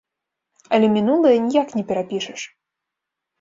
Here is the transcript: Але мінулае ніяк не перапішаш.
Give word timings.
Але 0.77 0.87
мінулае 0.95 1.33
ніяк 1.43 1.69
не 1.81 1.85
перапішаш. 1.93 2.41